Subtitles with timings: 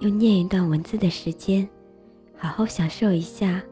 [0.00, 1.66] 用念一段文字的时间，
[2.36, 3.62] 好好享受一下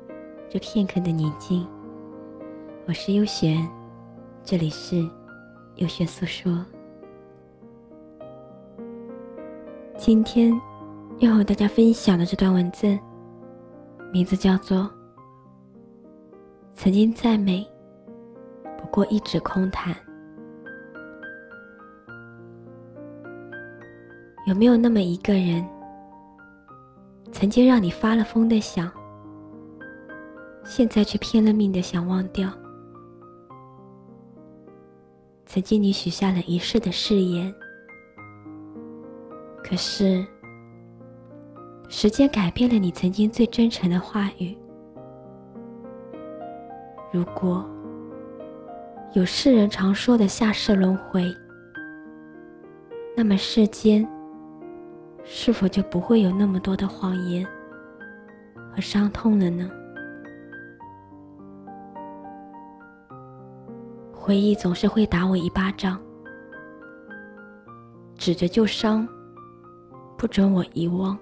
[0.49, 1.67] 这片刻的宁静。
[2.87, 3.69] 我是优璇，
[4.43, 5.07] 这里是
[5.77, 6.65] 优璇诉说。
[9.99, 10.59] 今天
[11.19, 12.99] 要和大家分享的这段文字，
[14.11, 14.79] 名字叫做
[16.75, 17.67] 《曾经再美，
[18.79, 19.95] 不过一纸空谈》。
[24.47, 25.63] 有没有那么一个人？
[27.35, 28.89] 曾经让你发了疯的想，
[30.65, 32.49] 现在却拼了命的想忘掉。
[35.45, 37.53] 曾经你许下了一世的誓言，
[39.65, 40.25] 可是
[41.89, 44.57] 时间改变了你曾经最真诚的话语。
[47.13, 47.69] 如果
[49.13, 51.35] 有世人常说的下世轮回，
[53.17, 54.09] 那么世间。
[55.25, 57.47] 是否就不会有那么多的谎言
[58.75, 59.71] 和伤痛了呢？
[64.13, 66.01] 回忆总是会打我一巴掌，
[68.17, 69.07] 指着旧伤，
[70.17, 71.19] 不准我遗忘。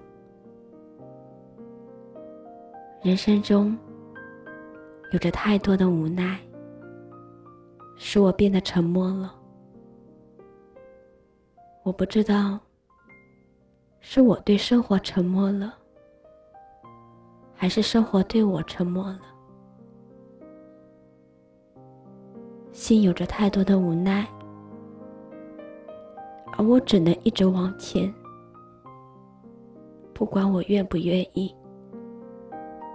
[3.01, 3.77] 人生中
[5.11, 6.39] 有着太多的无奈，
[7.97, 9.35] 使我变得沉默了。
[11.83, 12.59] 我不知道。
[14.05, 15.73] 是我对生活沉默了，
[17.55, 19.21] 还是生活对我沉默了？
[22.73, 24.27] 心有着太多的无奈，
[26.57, 28.13] 而我只能一直往前，
[30.13, 31.55] 不管我愿不愿意，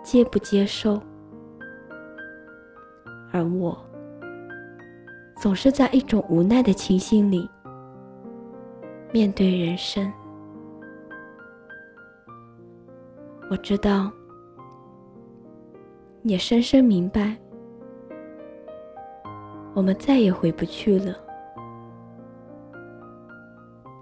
[0.03, 1.01] 接不接受，
[3.33, 3.77] 而我
[5.39, 7.49] 总是在一种无奈的情形里
[9.11, 10.13] 面对人生。
[13.51, 14.11] 我知道，
[16.23, 17.35] 也深深明白，
[19.73, 21.15] 我们再也回不去了。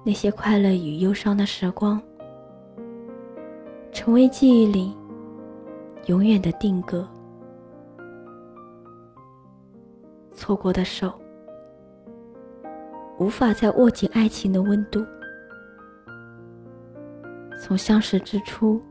[0.05, 2.03] 那些快乐与忧伤的时光，
[3.93, 4.93] 成为记忆里
[6.07, 7.07] 永远的定格。
[10.33, 11.13] 错过的手，
[13.19, 15.07] 无法再握紧爱情的温度。
[17.63, 18.83] 从相识之初。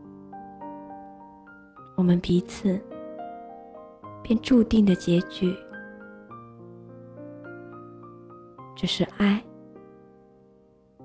[1.95, 2.79] 我们彼此
[4.22, 5.56] 便注定的结局，
[8.75, 9.41] 只是爱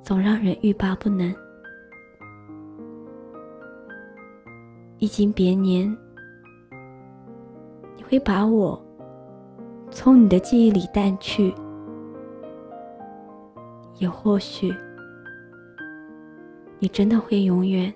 [0.02, 1.32] 总让人欲罢不能。
[4.98, 5.96] 历经别年，
[7.96, 8.78] 你会把我
[9.90, 11.54] 从你的记忆里淡去，
[13.98, 14.74] 也或许
[16.78, 17.94] 你真的会永远。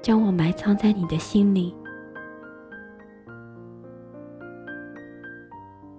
[0.00, 1.74] 将我埋藏在你的心里。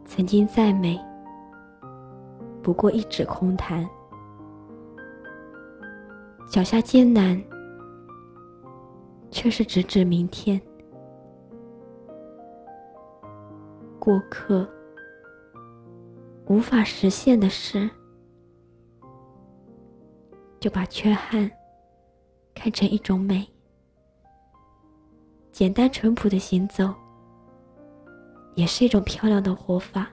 [0.06, 1.00] 曾经再美，
[2.62, 3.88] 不过一纸空谈。
[6.50, 7.40] 脚下艰难，
[9.30, 10.60] 却是直指明天。
[14.00, 14.68] 过客，
[16.48, 17.88] 无法实现的事，
[20.60, 21.50] 就把缺憾
[22.56, 23.48] 看成一种美。
[25.60, 26.96] 简单淳朴的行走，
[28.56, 30.08] 也是一种漂亮的活法。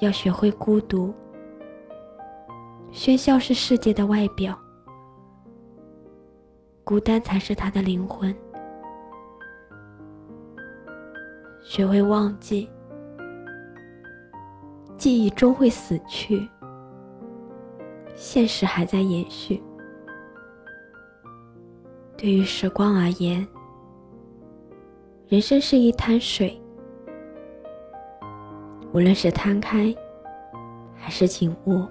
[0.00, 1.14] 要学会孤独，
[2.92, 4.54] 喧嚣是世界的外表，
[6.84, 8.36] 孤单才是他的灵魂。
[11.64, 12.68] 学会忘记，
[14.98, 16.46] 记忆终会死去，
[18.14, 19.62] 现实还在延续。
[22.16, 23.46] 对于时光而言，
[25.28, 26.58] 人生是一滩水，
[28.92, 29.94] 无论是摊开
[30.94, 31.86] 还是紧握，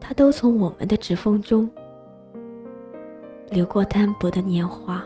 [0.00, 1.70] 它都从我们的指缝中
[3.50, 5.04] 流过单薄的年华。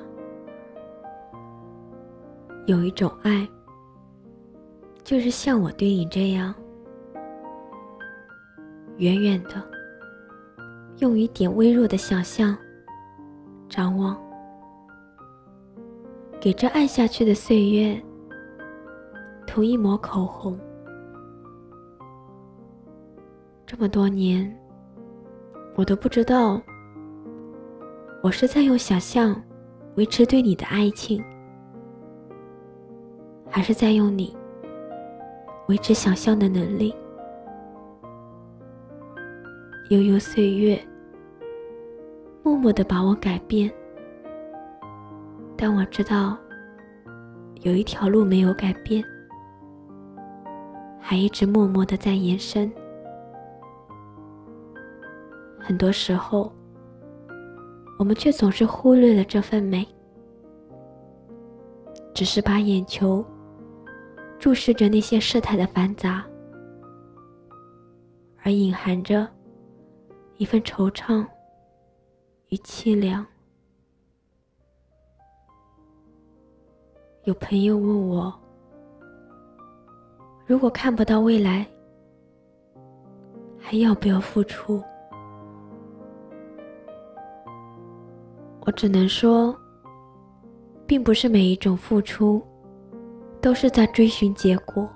[2.64, 3.46] 有一种爱，
[5.04, 6.54] 就是像我对你这样，
[8.96, 9.62] 远远的
[11.00, 12.56] 用一点微弱的想象，
[13.68, 14.16] 张望，
[16.40, 18.00] 给这暗下去的岁月
[19.46, 20.58] 涂一抹口红。
[23.66, 24.58] 这么多年，
[25.76, 26.60] 我都不知道，
[28.22, 29.40] 我是在用想象
[29.96, 31.22] 维持对你的爱情，
[33.50, 34.34] 还是在用你
[35.68, 36.94] 维持想象的能力。
[39.90, 40.78] 悠悠岁月，
[42.48, 43.70] 默默的把我改变，
[45.54, 46.34] 但我知道，
[47.60, 49.04] 有一条路没有改变，
[50.98, 52.72] 还一直默默的在延伸。
[55.58, 56.50] 很多时候，
[57.98, 59.86] 我们却总是忽略了这份美，
[62.14, 63.22] 只是把眼球
[64.38, 66.24] 注视着那些事态的繁杂，
[68.42, 69.28] 而隐含着。
[70.38, 71.26] 一份惆怅
[72.48, 73.24] 与凄凉。
[77.24, 78.32] 有朋友问我
[80.46, 81.66] ：“如果看不到未来，
[83.58, 84.82] 还要不要付出？”
[88.64, 89.54] 我只能说，
[90.86, 92.42] 并不是每一种付出
[93.42, 94.88] 都是在追寻结果。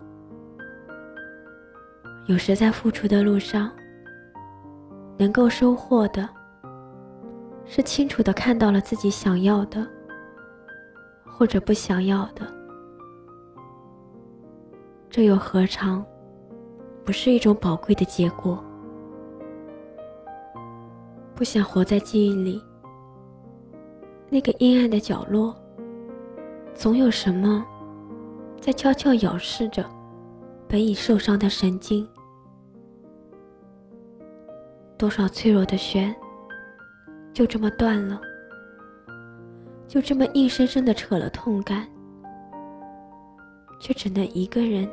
[2.26, 3.70] 有时在付出的路上。
[5.18, 6.28] 能够收获的，
[7.64, 9.86] 是清楚的看到了自己想要的，
[11.24, 12.46] 或者不想要的。
[15.08, 16.04] 这又何尝
[17.04, 18.62] 不是一种宝贵的结果？
[21.34, 22.62] 不想活在记忆里，
[24.28, 25.54] 那个阴暗的角落，
[26.74, 27.64] 总有什么
[28.60, 29.84] 在悄悄咬噬着
[30.68, 32.06] 本已受伤的神经。
[34.96, 36.14] 多少脆弱的弦，
[37.32, 38.20] 就这么断了，
[39.88, 41.88] 就这么硬生生的扯了痛感，
[43.80, 44.88] 却只能一个人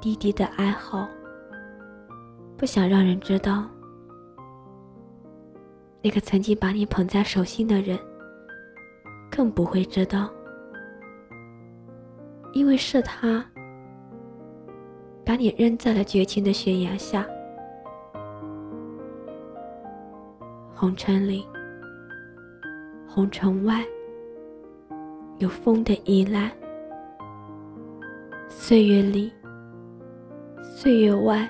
[0.00, 1.06] 低低的哀嚎，
[2.56, 3.68] 不想让人知道。
[6.02, 7.98] 那个曾经把你捧在手心的人，
[9.30, 10.30] 更不会知道，
[12.54, 13.44] 因为是他
[15.22, 17.26] 把你扔在了绝情的悬崖下。
[20.80, 21.46] 红尘里，
[23.06, 23.84] 红尘外，
[25.36, 26.50] 有风的依赖；
[28.48, 29.30] 岁月里，
[30.62, 31.46] 岁月外，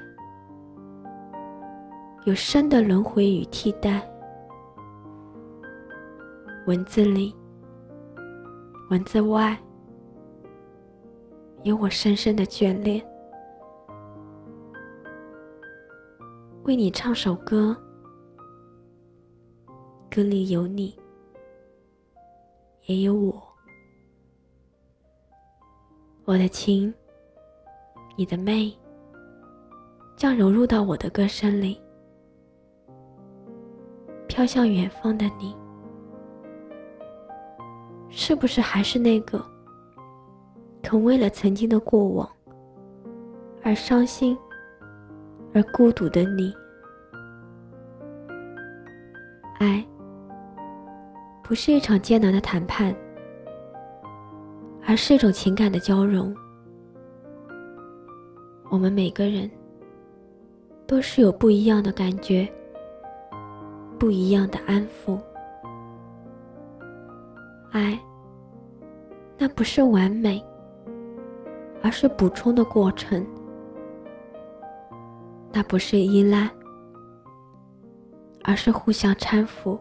[2.25, 4.03] 有生的轮回与替代。
[6.67, 7.33] 文字里，
[8.91, 9.57] 文字外，
[11.63, 13.01] 有我深深的眷恋。
[16.65, 17.77] 为你唱首歌。
[20.13, 20.93] 歌里有你，
[22.87, 23.41] 也有我。
[26.25, 26.93] 我的情，
[28.17, 28.77] 你的媚，
[30.17, 31.81] 将融入到我的歌声里。
[34.27, 35.55] 飘向远方的你，
[38.09, 39.41] 是不是还是那个
[40.83, 42.29] 肯为了曾经的过往
[43.63, 44.37] 而伤心
[45.55, 46.53] 而孤独的你？
[51.51, 52.95] 不是一场艰难的谈判，
[54.87, 56.33] 而是一种情感的交融。
[58.71, 59.51] 我们每个人
[60.87, 62.49] 都是有不一样的感觉，
[63.99, 65.19] 不一样的安抚。
[67.73, 67.99] 爱，
[69.37, 70.41] 那不是完美，
[71.83, 73.25] 而是补充的过程；
[75.53, 76.49] 那不是依赖，
[78.45, 79.77] 而是互相搀扶。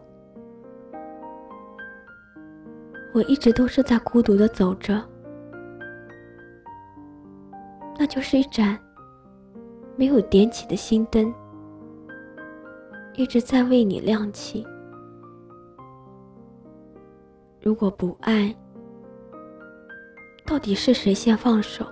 [3.12, 5.02] 我一直都是在孤独的走着，
[7.98, 8.78] 那就是一盏
[9.96, 11.34] 没有点起的心灯，
[13.14, 14.64] 一直在为你亮起。
[17.60, 18.54] 如果不爱，
[20.46, 21.84] 到底是谁先放手？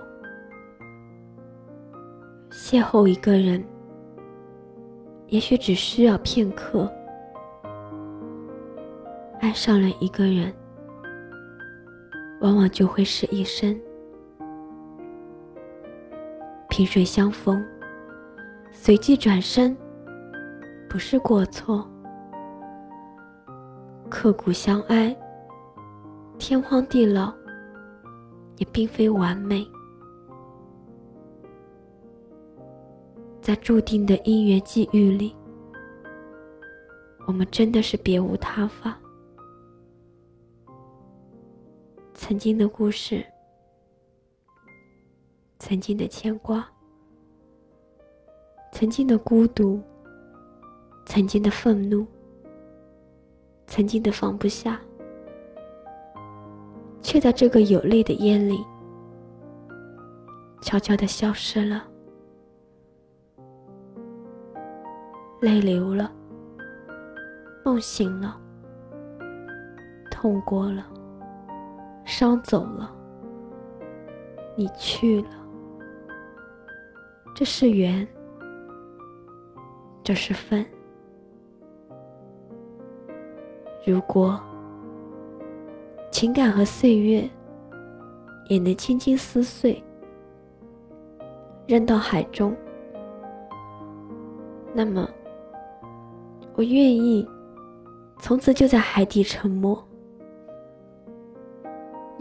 [2.49, 3.63] 邂逅一个人，
[5.27, 6.89] 也许只需要片刻；
[9.41, 10.53] 爱上了一个人。
[12.41, 13.79] 往往就会是一生。
[16.69, 17.63] 萍水相逢，
[18.71, 19.75] 随即转身，
[20.87, 21.85] 不是过错；
[24.09, 25.15] 刻骨相爱，
[26.37, 27.33] 天荒地老，
[28.57, 29.67] 也并非完美。
[33.41, 35.35] 在注定的因缘际遇里，
[37.25, 38.97] 我们真的是别无他法。
[42.29, 43.25] 曾经的故事，
[45.57, 46.63] 曾经的牵挂，
[48.71, 49.81] 曾经的孤独，
[51.07, 52.05] 曾经的愤怒，
[53.65, 54.79] 曾经的放不下，
[57.01, 58.63] 却在这个有泪的夜里，
[60.61, 61.83] 悄悄的消失了。
[65.41, 66.13] 泪流了，
[67.65, 68.39] 梦醒了，
[70.11, 70.85] 痛过了，
[72.09, 72.91] 伤走了，
[74.55, 75.29] 你去了。
[77.35, 78.05] 这是缘，
[80.03, 80.65] 这是分。
[83.85, 84.41] 如果
[86.09, 87.29] 情感和岁月
[88.47, 89.81] 也能轻轻撕碎，
[91.67, 92.57] 扔到海中，
[94.73, 95.07] 那么。
[96.55, 97.25] 我愿意，
[98.19, 99.81] 从此就在海底沉默。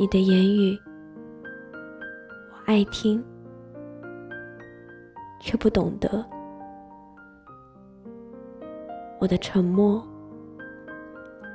[0.01, 0.79] 你的言语，
[2.53, 3.21] 我爱听，
[5.41, 6.25] 却不懂得；
[9.19, 10.01] 我的沉默，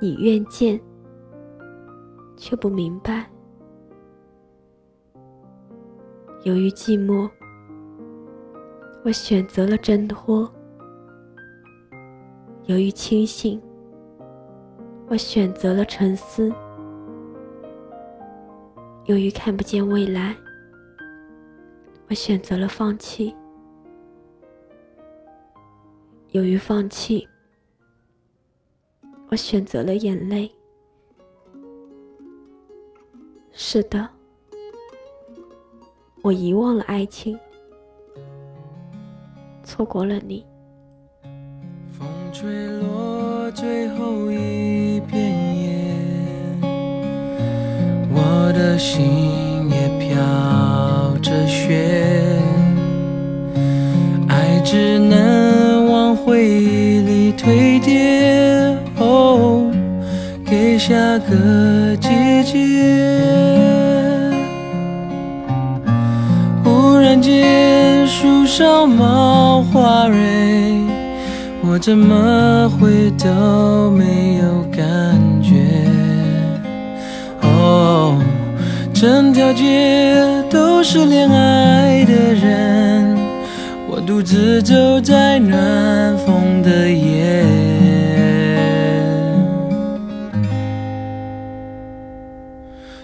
[0.02, 0.78] 你愿见，
[2.36, 3.26] 却不明白。
[6.44, 7.30] 由于寂寞，
[9.06, 10.52] 我选择了挣脱。
[12.66, 13.62] 由于清醒，
[15.08, 16.52] 我选择了沉思；
[19.06, 20.34] 由于看不见未来，
[22.08, 23.36] 我选择了放弃；
[26.32, 27.28] 由于放弃，
[29.28, 30.50] 我选择了眼泪。
[33.52, 34.10] 是的，
[36.22, 37.38] 我遗忘了爱情，
[39.64, 40.46] 错过了你。
[41.92, 42.50] 风吹
[48.84, 50.20] 心也飘
[51.22, 51.88] 着雪，
[54.28, 59.72] 爱只能往回忆里堆叠，哦，
[60.46, 62.60] 给下个季节。
[66.62, 70.18] 忽然间，树上冒花蕊。
[71.66, 75.63] 我怎么会都没有感觉？
[79.04, 83.18] 整条街都是恋爱的人，
[83.90, 87.44] 我独自走在暖风的夜，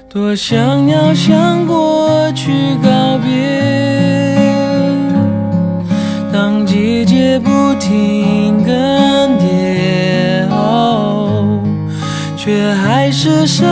[0.08, 4.40] 多想要向过去告别。
[6.32, 11.60] 当季节不停更迭，哦。
[12.38, 13.68] 却还是少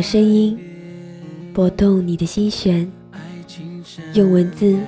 [0.00, 0.58] 的声音，
[1.52, 2.90] 拨动你的心弦，
[4.14, 4.78] 用文字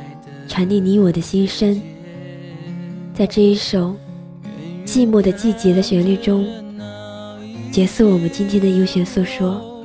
[0.49, 1.79] 传递你我的心声。
[3.13, 3.95] 在这一首
[4.87, 6.47] 寂寞的季节的旋律中。
[7.71, 9.85] 结束我们今天的优选诉说，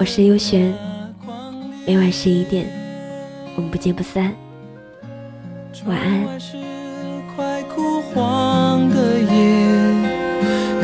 [0.00, 0.74] 我是优璇，
[1.86, 2.66] 每晚十一点，
[3.54, 4.34] 我们不见不散，
[5.86, 6.26] 晚安。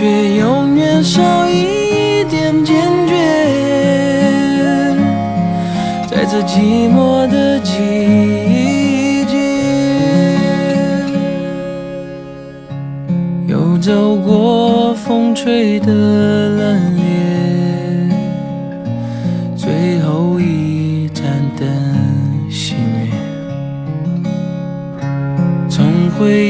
[0.00, 2.74] 却永远少一点坚
[3.06, 3.14] 决，
[6.10, 9.36] 在这寂寞的季节，
[13.46, 13.76] 又。
[13.78, 18.10] 走过风吹的冷冽，
[19.54, 21.24] 最后一盏
[21.58, 21.68] 灯
[22.50, 23.10] 熄灭。
[25.68, 26.49] 从回